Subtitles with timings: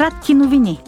[0.00, 0.80] Кратки новини.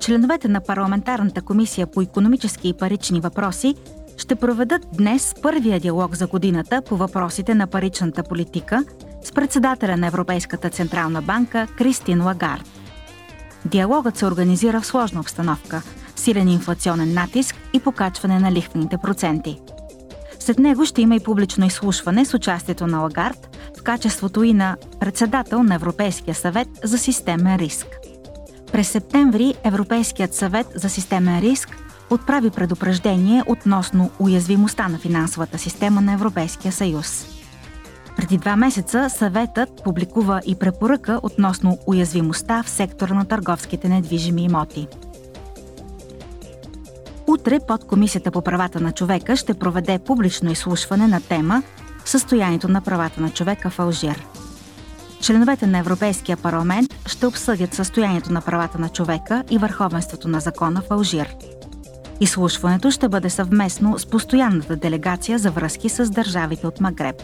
[0.00, 3.74] Членовете на парламентарната комисия по економически и парични въпроси
[4.16, 8.84] ще проведат днес първия диалог за годината по въпросите на паричната политика
[9.24, 12.68] с председателя на Европейската централна банка Кристин Лагард.
[13.64, 15.82] Диалогът се организира в сложна обстановка,
[16.16, 19.60] силен инфлационен натиск и покачване на лихвените проценти.
[20.46, 24.76] След него ще има и публично изслушване с участието на Лагард в качеството и на
[25.00, 27.86] председател на Европейския съвет за системен риск.
[28.72, 31.76] През септември Европейският съвет за системен риск
[32.10, 37.26] отправи предупреждение относно уязвимостта на финансовата система на Европейския съюз.
[38.16, 44.88] Преди два месеца съветът публикува и препоръка относно уязвимостта в сектора на търговските недвижими имоти.
[47.40, 51.62] Утре под Комисията по правата на човека ще проведе публично изслушване на тема
[52.04, 54.26] Състоянието на правата на човека в Алжир.
[55.20, 60.82] Членовете на Европейския парламент ще обсъдят състоянието на правата на човека и върховенството на закона
[60.88, 61.36] в Алжир.
[62.20, 67.22] Изслушването ще бъде съвместно с постоянната делегация за връзки с държавите от Магреб.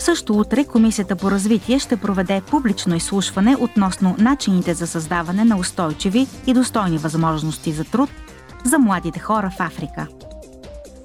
[0.00, 6.26] Също утре Комисията по развитие ще проведе публично изслушване относно начините за създаване на устойчиви
[6.46, 8.10] и достойни възможности за труд
[8.64, 10.06] за младите хора в Африка.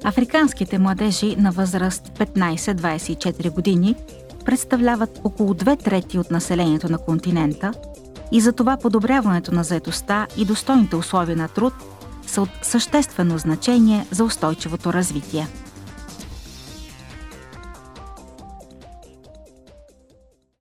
[0.04, 3.96] Африканските младежи на възраст 15-24 години
[4.46, 7.74] представляват около две трети от населението на континента
[8.32, 11.74] и затова подобряването на заетостта и достойните условия на труд
[12.28, 15.48] са от съществено значение за устойчивото развитие.